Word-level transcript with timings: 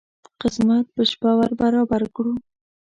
قسمت 0.41 0.85
په 0.95 1.01
شپه 1.09 1.31
ور 1.39 1.51
برابر 1.61 2.01
کړو. 2.15 2.33